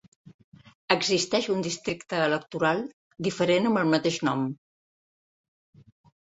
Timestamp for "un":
1.55-1.59